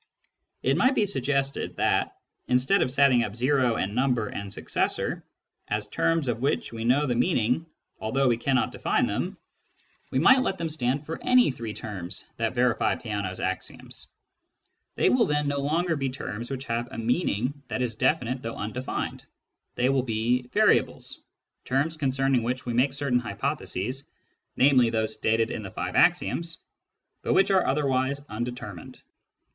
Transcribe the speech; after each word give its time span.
It 0.63 0.77
might 0.77 0.95
be 0.95 1.05
suggested 1.05 1.75
that, 1.75 2.15
instead 2.47 2.81
of 2.81 2.89
setting 2.89 3.23
up" 3.23 3.35
o", 3.43 3.75
and" 3.75 3.93
number" 3.95 4.25
and" 4.29 4.51
successor" 4.51 5.23
as 5.77 5.87
terms 5.87 6.27
of 6.27 6.41
which 6.41 6.73
we 6.73 6.83
know 6.85 7.05
the 7.05 7.13
meaning 7.13 7.67
although 7.99 8.27
we 8.27 8.37
cannot 8.37 8.71
define 8.71 9.05
them, 9.05 9.37
we 10.09 10.17
might 10.17 10.39
let 10.41 10.57
them 10.57 10.65
io 10.65 10.69
Introduction 10.93 11.05
to 11.05 11.11
Mathematical 11.11 11.35
Philosophy 11.35 11.53
stand 11.53 11.61
for 11.61 11.63
any 11.63 11.73
three 11.91 11.99
terms 11.99 12.25
that 12.37 12.55
verify 12.55 12.95
Peano's 12.95 13.37
five 13.37 13.47
axioms. 13.47 14.07
They 14.95 15.09
will 15.09 15.27
then 15.27 15.47
no 15.47 15.59
longer 15.59 15.95
be 15.95 16.09
terms 16.09 16.49
which 16.49 16.65
have 16.65 16.91
a 16.91 16.97
meaning 16.97 17.61
that 17.67 17.83
is 17.83 17.93
definite 17.93 18.41
though 18.41 18.55
undefined: 18.55 19.23
they 19.75 19.89
will 19.89 20.01
be" 20.01 20.47
variables," 20.51 21.19
terms 21.63 21.95
concerning 21.95 22.41
which 22.41 22.65
we 22.65 22.73
make 22.73 22.93
certain 22.93 23.19
hypotheses, 23.19 24.07
namely, 24.57 24.89
those 24.89 25.13
stated 25.13 25.51
in 25.51 25.61
the 25.61 25.69
five 25.69 25.95
axioms, 25.95 26.57
but 27.21 27.35
which 27.35 27.51
are 27.51 27.67
otherwise 27.67 28.25
undetermined. 28.29 28.99